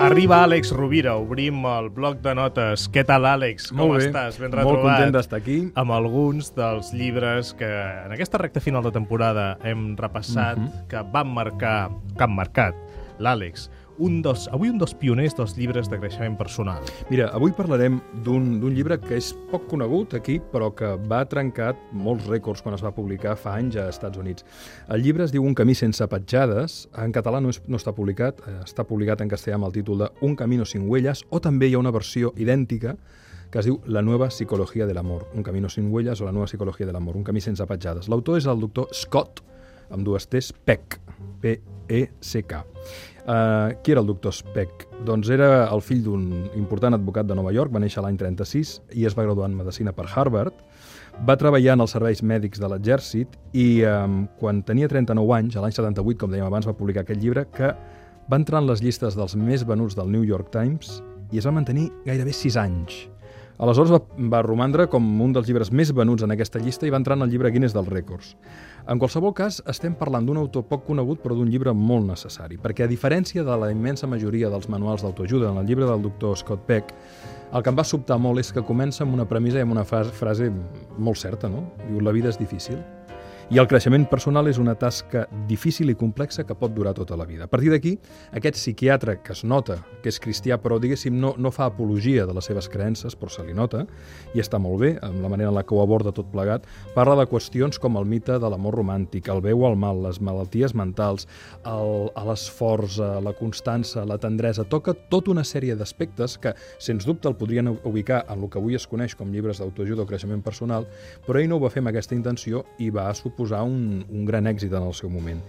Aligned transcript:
Arriba 0.00 0.38
Àlex 0.46 0.70
Rovira, 0.72 1.12
obrim 1.20 1.58
el 1.68 1.90
bloc 1.92 2.22
de 2.24 2.32
notes. 2.34 2.86
Què 2.88 3.02
tal, 3.04 3.26
Àlex? 3.28 3.66
Com 3.68 3.82
Molt 3.82 3.98
bé. 4.00 4.06
estàs? 4.08 4.38
Ben 4.40 4.48
Molt 4.48 4.62
retrobat. 4.62 4.96
content 4.96 5.12
d'estar 5.12 5.38
aquí. 5.42 5.58
Amb 5.76 5.92
alguns 5.92 6.54
dels 6.56 6.94
llibres 6.96 7.52
que 7.52 7.68
en 7.68 8.10
aquesta 8.16 8.38
recta 8.40 8.60
final 8.64 8.82
de 8.82 8.92
temporada 8.92 9.58
hem 9.62 9.96
repassat, 9.98 10.56
Mhm. 10.56 10.88
que 10.88 11.02
van 11.12 11.28
marcar, 11.28 11.90
que 12.16 12.24
han 12.24 12.34
marcat 12.34 12.74
l'Àlex. 13.18 13.68
Un 14.00 14.22
dels, 14.24 14.46
avui 14.48 14.70
un 14.72 14.78
dels 14.80 14.94
pioners 14.96 15.34
dels 15.36 15.52
llibres 15.58 15.90
de 15.92 15.98
creixement 16.00 16.38
personal. 16.38 16.86
Mira, 17.10 17.26
avui 17.36 17.52
parlarem 17.52 17.98
d'un 18.24 18.62
llibre 18.72 18.96
que 19.02 19.18
és 19.18 19.28
poc 19.50 19.66
conegut 19.68 20.14
aquí, 20.16 20.38
però 20.52 20.70
que 20.72 20.94
va 21.10 21.18
trencar 21.28 21.74
molts 21.92 22.24
rècords 22.30 22.64
quan 22.64 22.78
es 22.78 22.84
va 22.84 22.94
publicar 22.96 23.36
fa 23.36 23.58
anys 23.58 23.76
a 23.76 23.90
Estats 23.92 24.16
Units. 24.16 24.46
El 24.88 25.04
llibre 25.04 25.26
es 25.26 25.34
diu 25.34 25.44
Un 25.44 25.54
camí 25.54 25.74
sense 25.76 26.06
petjades. 26.08 26.86
En 26.96 27.12
català 27.12 27.42
no, 27.44 27.52
és, 27.52 27.60
no 27.68 27.76
està 27.76 27.92
publicat, 27.92 28.40
eh, 28.48 28.56
està 28.64 28.88
publicat 28.88 29.20
en 29.20 29.28
castellà 29.28 29.60
amb 29.60 29.68
el 29.68 29.76
títol 29.76 30.06
de 30.06 30.10
Un 30.24 30.36
camino 30.36 30.64
sin 30.64 30.88
huellas, 30.88 31.26
o 31.28 31.40
també 31.40 31.68
hi 31.68 31.76
ha 31.76 31.84
una 31.84 31.92
versió 31.92 32.32
idèntica 32.40 32.96
que 33.50 33.58
es 33.60 33.68
diu 33.68 33.82
La 33.84 34.00
nueva 34.00 34.30
psicología 34.30 34.86
del 34.86 34.96
amor. 34.96 35.28
Un 35.34 35.42
camino 35.42 35.68
sin 35.68 35.92
huellas 35.92 36.22
o 36.22 36.24
La 36.24 36.32
nueva 36.32 36.46
psicología 36.46 36.86
del 36.86 36.96
amor. 36.96 37.16
Un 37.16 37.24
camí 37.24 37.40
sense 37.44 37.66
petjades. 37.66 38.08
L'autor 38.08 38.38
és 38.38 38.48
el 38.48 38.60
doctor 38.64 38.88
Scott, 38.94 39.44
amb 39.90 40.06
dues 40.06 40.28
T's, 40.30 40.54
Peck. 40.64 41.00
P-E-C-K. 41.40 42.64
Uh, 43.20 43.76
qui 43.84 43.92
era 43.92 44.00
el 44.00 44.08
doctor 44.08 44.32
Speck? 44.32 44.86
Doncs 45.06 45.28
era 45.32 45.66
el 45.68 45.82
fill 45.84 46.02
d'un 46.04 46.24
important 46.56 46.96
advocat 46.96 47.28
de 47.28 47.36
Nova 47.36 47.52
York, 47.52 47.72
va 47.72 47.82
néixer 47.82 48.02
l'any 48.04 48.16
36 48.20 48.78
i 48.96 49.04
es 49.08 49.16
va 49.16 49.26
graduar 49.28 49.50
en 49.50 49.58
Medicina 49.58 49.92
per 49.92 50.08
Harvard. 50.08 50.56
Va 51.28 51.36
treballar 51.36 51.76
en 51.76 51.84
els 51.84 51.92
serveis 51.92 52.22
mèdics 52.24 52.62
de 52.62 52.70
l'exèrcit 52.70 53.36
i 53.52 53.82
um, 53.84 54.22
quan 54.40 54.62
tenia 54.64 54.88
39 54.88 55.36
anys, 55.36 55.56
a 55.56 55.64
l'any 55.64 55.76
78, 55.76 56.16
com 56.20 56.32
dèiem 56.32 56.48
abans, 56.48 56.68
va 56.68 56.76
publicar 56.76 57.04
aquest 57.04 57.20
llibre 57.20 57.44
que 57.52 57.74
va 58.30 58.40
entrar 58.40 58.62
en 58.62 58.70
les 58.70 58.80
llistes 58.80 59.18
dels 59.18 59.36
més 59.36 59.66
venuts 59.68 59.98
del 59.98 60.08
New 60.12 60.24
York 60.24 60.52
Times 60.54 61.00
i 61.30 61.42
es 61.42 61.46
va 61.46 61.54
mantenir 61.54 61.90
gairebé 62.06 62.32
6 62.32 62.56
anys. 62.62 63.02
Aleshores 63.60 63.92
va, 63.92 63.98
va 64.32 64.38
romandre 64.40 64.86
com 64.88 65.04
un 65.20 65.34
dels 65.36 65.44
llibres 65.44 65.68
més 65.68 65.90
venuts 65.92 66.24
en 66.24 66.32
aquesta 66.32 66.60
llista 66.62 66.86
i 66.88 66.92
va 66.92 66.96
entrar 66.96 67.18
en 67.18 67.26
el 67.26 67.32
llibre 67.32 67.50
Guinness 67.52 67.74
dels 67.76 67.90
Rècords. 67.92 68.30
En 68.88 68.98
qualsevol 69.02 69.34
cas, 69.36 69.58
estem 69.68 69.92
parlant 70.00 70.24
d'un 70.24 70.40
autor 70.40 70.64
poc 70.70 70.86
conegut 70.86 71.20
però 71.20 71.36
d'un 71.36 71.50
llibre 71.52 71.74
molt 71.76 72.08
necessari, 72.08 72.56
perquè 72.56 72.86
a 72.86 72.90
diferència 72.90 73.44
de 73.44 73.58
la 73.60 73.68
immensa 73.74 74.08
majoria 74.08 74.48
dels 74.48 74.70
manuals 74.72 75.04
d'autoajuda 75.04 75.52
en 75.52 75.60
el 75.60 75.68
llibre 75.68 75.84
del 75.90 76.08
doctor 76.08 76.38
Scott 76.40 76.64
Peck, 76.64 76.94
el 77.52 77.62
que 77.66 77.68
em 77.74 77.76
va 77.76 77.84
sobtar 77.84 78.16
molt 78.16 78.40
és 78.40 78.52
que 78.54 78.64
comença 78.64 79.04
amb 79.04 79.18
una 79.18 79.28
premissa 79.28 79.60
i 79.60 79.66
amb 79.66 79.76
una 79.76 79.84
frase, 79.84 80.48
molt 80.96 81.20
certa, 81.20 81.52
no? 81.52 81.66
Diu, 81.84 82.00
la 82.00 82.16
vida 82.16 82.32
és 82.32 82.40
difícil. 82.40 82.80
I 83.50 83.58
el 83.58 83.66
creixement 83.66 84.04
personal 84.06 84.46
és 84.46 84.60
una 84.62 84.76
tasca 84.78 85.24
difícil 85.48 85.90
i 85.90 85.96
complexa 85.98 86.44
que 86.46 86.54
pot 86.54 86.70
durar 86.70 86.92
tota 86.94 87.16
la 87.18 87.24
vida. 87.26 87.48
A 87.48 87.50
partir 87.50 87.72
d'aquí, 87.72 87.96
aquest 88.30 88.54
psiquiatre 88.54 89.16
que 89.24 89.32
es 89.34 89.40
nota 89.42 89.80
que 90.04 90.06
és 90.06 90.20
cristià, 90.22 90.54
però 90.62 90.76
diguéssim 90.78 91.16
no, 91.18 91.32
no 91.34 91.50
fa 91.50 91.66
apologia 91.66 92.28
de 92.28 92.36
les 92.36 92.46
seves 92.46 92.68
creences, 92.70 93.16
però 93.18 93.26
se 93.34 93.42
li 93.42 93.50
nota, 93.58 93.80
i 94.38 94.40
està 94.40 94.60
molt 94.62 94.78
bé, 94.84 94.90
amb 95.02 95.18
la 95.18 95.30
manera 95.32 95.50
en 95.50 95.56
la 95.58 95.64
que 95.66 95.74
ho 95.74 95.80
aborda 95.82 96.12
tot 96.14 96.28
plegat, 96.30 96.68
parla 96.94 97.16
de 97.18 97.24
qüestions 97.26 97.82
com 97.82 97.98
el 97.98 98.06
mite 98.06 98.36
de 98.38 98.52
l'amor 98.52 98.78
romàntic, 98.78 99.26
el 99.34 99.42
o 99.42 99.66
el 99.66 99.74
mal, 99.74 99.98
les 100.06 100.22
malalties 100.22 100.76
mentals, 100.78 101.26
l'esforç, 101.66 103.00
la 103.02 103.34
constança, 103.34 104.06
la 104.06 104.20
tendresa, 104.22 104.62
toca 104.62 104.94
tota 105.10 105.34
una 105.34 105.42
sèrie 105.42 105.74
d'aspectes 105.74 106.38
que, 106.38 106.54
sens 106.78 107.02
dubte, 107.02 107.26
el 107.26 107.34
podrien 107.34 107.74
ubicar 107.82 108.22
en 108.30 108.44
el 108.44 108.48
que 108.48 108.62
avui 108.62 108.78
es 108.78 108.86
coneix 108.86 109.18
com 109.18 109.34
llibres 109.34 109.58
d'autoajuda 109.58 110.06
o 110.06 110.08
creixement 110.08 110.46
personal, 110.46 110.86
però 111.26 111.42
ell 111.42 111.50
no 111.50 111.58
ho 111.58 111.66
va 111.66 111.74
fer 111.74 111.82
amb 111.82 111.90
aquesta 111.90 112.14
intenció 112.14 112.62
i 112.78 112.94
va 112.94 113.10
suposar 113.10 113.39
un, 113.40 114.04
un 114.08 114.24
gran 114.24 114.46
èxit 114.46 114.72
en 114.72 114.82
el 114.82 114.94
seu 114.94 115.10
moment. 115.10 115.40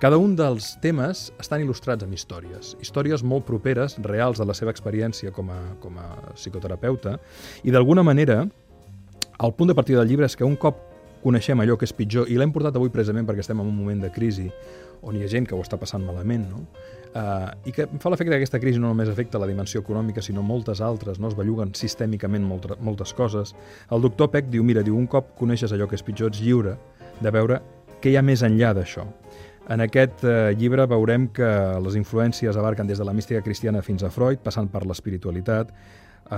Cada 0.00 0.18
un 0.18 0.34
dels 0.36 0.74
temes 0.82 1.30
estan 1.40 1.62
il·lustrats 1.64 2.04
amb 2.04 2.12
històries, 2.12 2.74
històries 2.84 3.22
molt 3.24 3.46
properes, 3.48 3.96
reals 4.04 4.38
de 4.38 4.44
la 4.44 4.52
seva 4.52 4.70
experiència 4.70 5.32
com 5.32 5.48
a, 5.48 5.60
com 5.80 5.96
a 5.96 6.34
psicoterapeuta, 6.34 7.16
i 7.64 7.72
d'alguna 7.72 8.04
manera 8.04 8.42
el 9.40 9.54
punt 9.56 9.68
de 9.68 9.74
partida 9.74 10.02
del 10.02 10.08
llibre 10.08 10.28
és 10.28 10.36
que 10.36 10.44
un 10.44 10.56
cop 10.56 10.82
coneixem 11.22 11.60
allò 11.60 11.78
que 11.80 11.88
és 11.88 11.94
pitjor, 11.96 12.28
i 12.28 12.36
l'hem 12.36 12.52
portat 12.52 12.76
avui 12.76 12.92
precisament 12.92 13.26
perquè 13.26 13.42
estem 13.42 13.60
en 13.60 13.70
un 13.70 13.76
moment 13.76 14.04
de 14.04 14.12
crisi 14.12 14.50
on 15.06 15.16
hi 15.16 15.24
ha 15.24 15.30
gent 15.32 15.48
que 15.48 15.56
ho 15.56 15.62
està 15.64 15.78
passant 15.80 16.04
malament, 16.04 16.44
no? 16.50 16.66
Uh, 17.16 17.48
i 17.64 17.72
que 17.72 17.86
fa 18.02 18.10
l'efecte 18.12 18.28
que 18.28 18.38
aquesta 18.42 18.60
crisi 18.60 18.80
no 18.80 18.90
només 18.90 19.08
afecta 19.08 19.40
la 19.40 19.48
dimensió 19.48 19.80
econòmica, 19.80 20.20
sinó 20.20 20.42
moltes 20.44 20.82
altres, 20.84 21.16
no? 21.16 21.30
es 21.30 21.36
belluguen 21.38 21.72
sistèmicament 21.72 22.44
molt, 22.44 22.74
moltes 22.84 23.14
coses. 23.16 23.54
El 23.92 24.04
doctor 24.04 24.28
Peck 24.34 24.50
diu, 24.52 24.64
mira, 24.66 24.84
diu, 24.84 24.98
un 24.98 25.06
cop 25.08 25.32
coneixes 25.38 25.72
allò 25.72 25.88
que 25.88 25.96
és 25.96 26.04
pitjor, 26.04 26.34
ets 26.34 26.42
lliure 26.44 26.76
de 27.20 27.32
veure 27.32 27.60
què 28.00 28.12
hi 28.12 28.18
ha 28.18 28.24
més 28.24 28.42
enllà 28.46 28.72
d'això. 28.76 29.06
En 29.72 29.82
aquest 29.82 30.22
eh, 30.22 30.54
llibre 30.58 30.86
veurem 30.86 31.26
que 31.34 31.48
les 31.82 31.96
influències 31.98 32.56
abarquen 32.56 32.86
des 32.86 33.00
de 33.02 33.06
la 33.06 33.14
mística 33.16 33.42
cristiana 33.42 33.82
fins 33.82 34.04
a 34.06 34.12
Freud, 34.14 34.38
passant 34.44 34.68
per 34.70 34.84
l'espiritualitat 34.86 35.72
eh, 35.72 36.36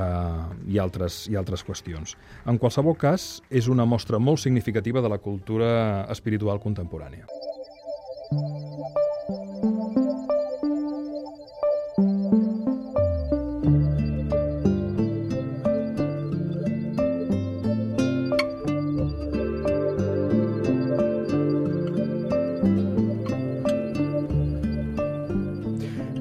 i, 0.72 0.78
altres, 0.80 1.26
i 1.28 1.36
altres 1.36 1.64
qüestions. 1.66 2.16
En 2.48 2.60
qualsevol 2.62 2.96
cas, 2.96 3.28
és 3.50 3.68
una 3.68 3.84
mostra 3.84 4.18
molt 4.18 4.40
significativa 4.40 5.04
de 5.04 5.12
la 5.12 5.20
cultura 5.20 6.06
espiritual 6.08 6.62
contemporània. 6.64 7.28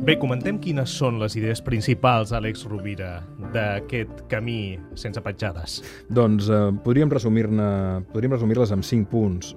Bé, 0.07 0.13
comentem 0.16 0.56
quines 0.63 0.88
són 0.95 1.18
les 1.19 1.34
idees 1.35 1.59
principals, 1.59 2.29
Àlex 2.31 2.62
Rovira, 2.69 3.25
d'aquest 3.51 4.22
camí 4.31 4.78
sense 4.95 5.19
petjades. 5.19 5.81
Doncs 6.07 6.47
eh, 6.47 6.59
podríem 6.85 7.12
resumir-ne 7.12 7.66
podríem 8.13 8.38
resumir-les 8.38 8.72
amb 8.72 8.88
cinc 8.88 9.09
punts 9.12 9.51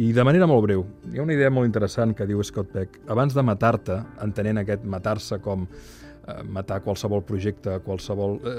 i 0.00 0.08
de 0.16 0.24
manera 0.24 0.48
molt 0.48 0.64
breu. 0.64 0.86
Hi 1.10 1.20
ha 1.20 1.26
una 1.26 1.36
idea 1.36 1.52
molt 1.52 1.68
interessant 1.68 2.16
que 2.16 2.24
diu 2.24 2.40
Scott 2.40 2.72
Peck. 2.72 2.96
Abans 3.12 3.36
de 3.36 3.44
matar-te, 3.44 4.00
entenent 4.24 4.62
aquest 4.62 4.88
matar-se 4.88 5.36
com 5.44 5.68
eh, 5.68 6.40
matar 6.48 6.80
qualsevol 6.80 7.26
projecte, 7.28 7.76
qualsevol... 7.84 8.38
Eh, 8.40 8.58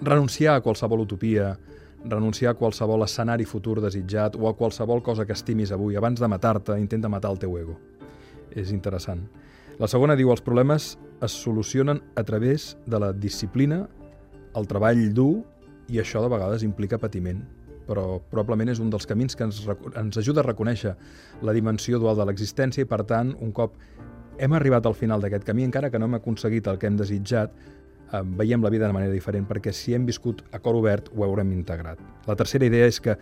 renunciar 0.00 0.56
a 0.56 0.64
qualsevol 0.64 1.04
utopia, 1.04 1.52
renunciar 2.08 2.56
a 2.56 2.58
qualsevol 2.64 3.04
escenari 3.04 3.44
futur 3.44 3.82
desitjat 3.84 4.40
o 4.40 4.48
a 4.48 4.56
qualsevol 4.56 5.04
cosa 5.04 5.28
que 5.28 5.36
estimis 5.36 5.76
avui. 5.76 6.00
Abans 6.00 6.24
de 6.24 6.36
matar-te, 6.38 6.80
intenta 6.80 7.12
matar 7.12 7.36
el 7.36 7.44
teu 7.44 7.60
ego. 7.60 7.82
És 8.56 8.72
interessant. 8.72 9.28
La 9.82 9.88
segona 9.90 10.14
diu 10.14 10.30
els 10.30 10.42
problemes 10.44 10.94
es 11.24 11.34
solucionen 11.34 12.02
a 12.14 12.22
través 12.22 12.76
de 12.86 13.00
la 13.00 13.12
disciplina, 13.12 13.88
el 14.54 14.68
treball 14.70 15.08
dur 15.14 15.42
i 15.90 15.98
això 15.98 16.22
de 16.22 16.30
vegades 16.30 16.62
implica 16.62 17.00
patiment 17.02 17.42
però 17.84 18.18
probablement 18.30 18.72
és 18.72 18.80
un 18.80 18.90
dels 18.92 19.06
camins 19.08 19.36
que 19.36 19.44
ens, 19.44 19.60
ens 19.68 20.18
ajuda 20.20 20.42
a 20.42 20.46
reconèixer 20.46 20.94
la 21.44 21.54
dimensió 21.56 22.00
dual 22.00 22.16
de 22.16 22.26
l'existència 22.28 22.84
i, 22.84 22.88
per 22.88 23.02
tant, 23.08 23.34
un 23.44 23.52
cop 23.52 23.76
hem 24.38 24.56
arribat 24.56 24.86
al 24.88 24.96
final 24.98 25.22
d'aquest 25.22 25.46
camí, 25.46 25.66
encara 25.66 25.90
que 25.90 26.00
no 26.00 26.08
hem 26.08 26.18
aconseguit 26.18 26.66
el 26.70 26.78
que 26.80 26.88
hem 26.88 26.96
desitjat, 26.98 27.52
eh, 27.52 28.22
veiem 28.40 28.64
la 28.64 28.72
vida 28.72 28.88
de 28.88 28.96
manera 28.96 29.12
diferent, 29.12 29.46
perquè 29.50 29.72
si 29.72 29.94
hem 29.94 30.06
viscut 30.08 30.42
a 30.52 30.60
cor 30.64 30.78
obert, 30.80 31.10
ho 31.14 31.26
haurem 31.26 31.52
integrat. 31.52 32.00
La 32.26 32.36
tercera 32.40 32.66
idea 32.66 32.88
és 32.90 33.00
que 33.00 33.18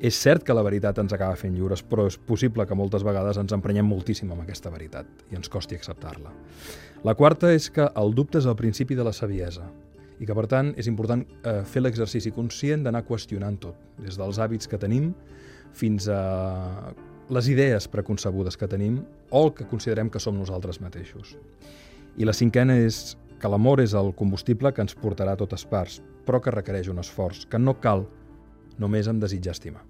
és 0.00 0.16
cert 0.20 0.44
que 0.44 0.54
la 0.54 0.64
veritat 0.64 0.98
ens 1.00 1.14
acaba 1.16 1.38
fent 1.40 1.54
lliures, 1.56 1.82
però 1.82 2.04
és 2.08 2.18
possible 2.18 2.66
que 2.68 2.76
moltes 2.76 3.04
vegades 3.06 3.38
ens 3.40 3.54
emprenyem 3.56 3.86
moltíssim 3.88 4.30
amb 4.32 4.44
aquesta 4.44 4.70
veritat 4.70 5.08
i 5.32 5.38
ens 5.38 5.48
costi 5.48 5.78
acceptar-la. 5.78 6.32
La 7.04 7.14
quarta 7.14 7.52
és 7.54 7.70
que 7.70 7.88
el 7.96 8.14
dubte 8.14 8.38
és 8.38 8.46
el 8.46 8.56
principi 8.56 8.96
de 8.98 9.04
la 9.06 9.14
saviesa 9.16 9.66
i 10.20 10.26
que, 10.26 10.34
per 10.34 10.46
tant, 10.48 10.72
és 10.80 10.88
important 10.88 11.22
eh, 11.22 11.62
fer 11.64 11.82
l'exercici 11.82 12.32
conscient 12.32 12.84
d'anar 12.84 13.04
qüestionant 13.08 13.58
tot, 13.60 13.76
des 14.00 14.16
dels 14.16 14.40
hàbits 14.40 14.68
que 14.68 14.80
tenim 14.80 15.12
fins 15.76 16.08
a 16.08 16.92
les 17.28 17.48
idees 17.50 17.88
preconcebudes 17.90 18.56
que 18.56 18.68
tenim 18.70 19.00
o 19.30 19.46
el 19.46 19.52
que 19.54 19.66
considerem 19.68 20.10
que 20.10 20.20
som 20.22 20.36
nosaltres 20.38 20.80
mateixos. 20.80 21.36
I 22.16 22.24
la 22.24 22.36
cinquena 22.36 22.78
és 22.80 23.16
que 23.40 23.48
l'amor 23.48 23.82
és 23.82 23.92
el 23.96 24.14
combustible 24.16 24.72
que 24.72 24.84
ens 24.84 24.96
portarà 24.96 25.34
a 25.34 25.40
totes 25.40 25.66
parts, 25.68 25.98
però 26.24 26.40
que 26.40 26.54
requereix 26.54 26.88
un 26.88 27.02
esforç, 27.02 27.44
que 27.50 27.60
no 27.60 27.76
cal 27.80 28.06
només 28.82 29.08
amb 29.08 29.22
desitjar 29.22 29.56
estimar. 29.56 29.84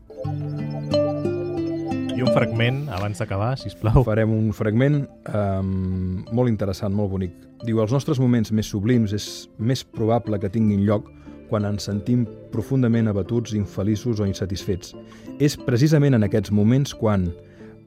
I 2.16 2.22
un 2.24 2.32
fragment, 2.32 2.86
abans 2.96 3.18
d'acabar, 3.20 3.50
si 3.60 3.68
plau. 3.76 4.00
Farem 4.06 4.32
un 4.32 4.48
fragment 4.56 5.02
um, 5.28 6.22
molt 6.32 6.48
interessant, 6.48 6.94
molt 6.96 7.12
bonic. 7.12 7.34
Diu, 7.66 7.82
els 7.82 7.92
nostres 7.92 8.20
moments 8.22 8.52
més 8.56 8.70
sublims 8.72 9.12
és 9.12 9.26
més 9.58 9.82
probable 9.84 10.40
que 10.40 10.48
tinguin 10.52 10.86
lloc 10.88 11.10
quan 11.50 11.66
ens 11.68 11.86
sentim 11.86 12.24
profundament 12.52 13.10
abatuts, 13.10 13.54
infeliços 13.54 14.20
o 14.20 14.28
insatisfets. 14.28 14.94
És 15.38 15.58
precisament 15.60 16.16
en 16.16 16.26
aquests 16.26 16.54
moments 16.56 16.94
quan, 16.96 17.28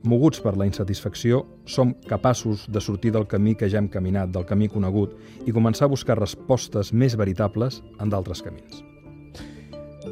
moguts 0.03 0.39
per 0.43 0.55
la 0.57 0.67
insatisfacció, 0.69 1.41
som 1.65 1.95
capaços 2.07 2.67
de 2.71 2.81
sortir 2.81 3.11
del 3.15 3.27
camí 3.27 3.55
que 3.55 3.69
ja 3.69 3.81
hem 3.81 3.89
caminat, 3.91 4.31
del 4.31 4.45
camí 4.45 4.69
conegut, 4.71 5.17
i 5.45 5.55
començar 5.55 5.89
a 5.89 5.93
buscar 5.95 6.19
respostes 6.21 6.93
més 6.93 7.17
veritables 7.19 7.81
en 7.99 8.13
d'altres 8.13 8.45
camins. 8.45 8.88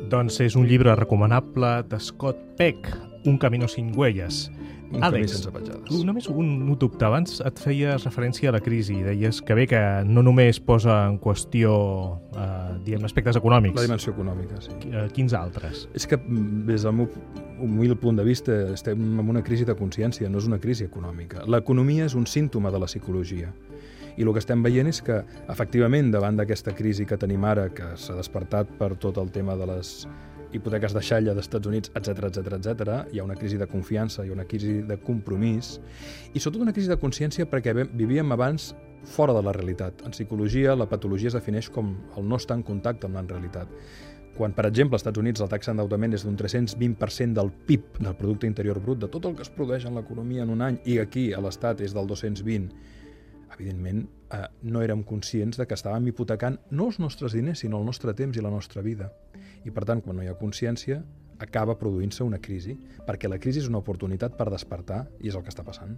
Doncs 0.07 0.39
és 0.45 0.55
un 0.55 0.67
llibre 0.67 0.93
recomanable 0.95 1.81
de 1.89 1.99
Scott 1.99 2.39
Peck, 2.57 2.87
Un 3.27 3.37
camino 3.37 3.67
sin 3.67 3.91
huellas. 3.97 4.45
Un 4.87 5.03
Àlex, 5.03 5.33
sense 5.33 5.49
petjades. 5.51 5.83
Tu, 5.89 5.97
només 6.07 6.29
un, 6.31 6.47
un 6.63 6.77
dubte. 6.79 7.03
Abans 7.03 7.41
et 7.43 7.59
feies 7.59 8.05
referència 8.07 8.47
a 8.47 8.53
la 8.55 8.61
crisi. 8.63 9.01
Deies 9.03 9.41
que 9.43 9.57
bé 9.57 9.65
que 9.67 9.81
no 10.07 10.23
només 10.23 10.61
posa 10.63 11.01
en 11.09 11.17
qüestió 11.19 11.73
eh, 12.31 12.77
diguem, 12.85 13.03
aspectes 13.09 13.35
econòmics. 13.41 13.75
La 13.75 13.87
dimensió 13.89 14.13
econòmica, 14.15 14.61
sí. 14.63 14.77
Eh, 14.87 15.09
Quins 15.17 15.35
altres? 15.35 15.89
És 15.97 16.07
que 16.07 16.15
mm, 16.21 16.63
des 16.69 16.87
del 16.87 16.95
meu 17.01 17.11
humil 17.59 17.97
punt 17.99 18.21
de 18.21 18.23
vista 18.23 18.55
estem 18.71 19.19
en 19.19 19.33
una 19.35 19.43
crisi 19.43 19.67
de 19.67 19.75
consciència, 19.75 20.31
no 20.31 20.39
és 20.39 20.47
una 20.47 20.61
crisi 20.63 20.87
econòmica. 20.87 21.43
L'economia 21.51 22.07
és 22.07 22.15
un 22.15 22.29
símptoma 22.29 22.71
de 22.71 22.79
la 22.79 22.87
psicologia. 22.87 23.51
I 24.17 24.25
el 24.25 24.33
que 24.33 24.41
estem 24.41 24.63
veient 24.65 24.89
és 24.89 25.01
que, 25.05 25.19
efectivament, 25.49 26.09
davant 26.13 26.39
d'aquesta 26.39 26.73
crisi 26.77 27.05
que 27.05 27.19
tenim 27.21 27.45
ara, 27.45 27.67
que 27.69 27.93
s'ha 28.01 28.15
despertat 28.17 28.71
per 28.79 28.95
tot 28.97 29.19
el 29.21 29.29
tema 29.31 29.55
de 29.59 29.67
les 29.69 29.91
hipoteques 30.57 30.95
de 30.95 31.03
xalla 31.03 31.35
dels 31.35 31.45
Estats 31.45 31.69
Units, 31.69 31.91
etc 31.93 32.29
etc 32.31 32.57
etc, 32.57 32.91
hi 33.13 33.19
ha 33.19 33.27
una 33.27 33.35
crisi 33.35 33.59
de 33.61 33.67
confiança, 33.69 34.23
ha 34.23 34.33
una 34.33 34.47
crisi 34.47 34.81
de 34.87 34.97
compromís, 34.97 35.77
i 36.33 36.39
sobretot 36.39 36.65
una 36.65 36.73
crisi 36.73 36.89
de 36.89 36.99
consciència 37.01 37.45
perquè 37.51 37.75
vivíem 37.75 38.31
abans 38.33 38.73
fora 39.07 39.35
de 39.37 39.43
la 39.45 39.53
realitat. 39.55 40.01
En 40.05 40.15
psicologia, 40.15 40.75
la 40.75 40.89
patologia 40.89 41.31
es 41.31 41.37
defineix 41.37 41.69
com 41.69 41.95
el 42.17 42.27
no 42.27 42.39
estar 42.41 42.57
en 42.57 42.63
contacte 42.65 43.07
amb 43.07 43.19
la 43.19 43.25
realitat. 43.27 43.71
Quan, 44.37 44.53
per 44.53 44.67
exemple, 44.69 44.93
als 44.93 45.01
Estats 45.01 45.17
Units 45.17 45.41
la 45.41 45.49
taxa 45.49 45.71
d'endeutament 45.71 46.13
és 46.13 46.23
d'un 46.25 46.35
320% 46.37 47.33
del 47.37 47.49
PIB, 47.69 48.01
del 48.03 48.17
producte 48.19 48.49
interior 48.49 48.77
brut, 48.83 48.99
de 49.01 49.09
tot 49.09 49.25
el 49.25 49.33
que 49.37 49.41
es 49.45 49.49
produeix 49.49 49.87
en 49.89 49.97
l'economia 49.97 50.45
en 50.45 50.51
un 50.53 50.61
any, 50.61 50.77
i 50.85 50.99
aquí 51.01 51.31
a 51.33 51.41
l'Estat 51.41 51.81
és 51.81 51.95
del 51.97 52.05
220, 52.09 52.69
evidentment 53.55 54.03
eh, 54.33 54.43
no 54.63 54.81
érem 54.83 55.03
conscients 55.07 55.59
de 55.59 55.67
que 55.67 55.77
estàvem 55.77 56.09
hipotecant 56.11 56.59
no 56.71 56.89
els 56.91 56.99
nostres 57.03 57.35
diners, 57.37 57.63
sinó 57.63 57.79
el 57.81 57.87
nostre 57.87 58.13
temps 58.17 58.37
i 58.37 58.43
la 58.43 58.53
nostra 58.53 58.83
vida. 58.85 59.11
I 59.65 59.73
per 59.73 59.85
tant, 59.87 60.03
quan 60.03 60.17
no 60.17 60.25
hi 60.25 60.31
ha 60.31 60.37
consciència, 60.39 61.01
acaba 61.39 61.77
produint-se 61.77 62.25
una 62.25 62.41
crisi, 62.41 62.77
perquè 63.07 63.29
la 63.29 63.39
crisi 63.39 63.61
és 63.63 63.69
una 63.69 63.81
oportunitat 63.83 64.37
per 64.37 64.49
despertar 64.53 65.05
i 65.21 65.29
és 65.29 65.37
el 65.37 65.45
que 65.45 65.53
està 65.53 65.65
passant. 65.65 65.95